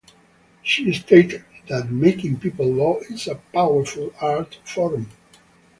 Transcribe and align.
She 0.63 0.91
stated 0.93 1.45
that 1.67 1.91
making 1.91 2.39
people 2.39 2.65
laugh 2.65 3.03
is 3.11 3.27
a 3.27 3.35
powerful 3.35 4.11
art 4.19 4.57
form. 4.65 5.11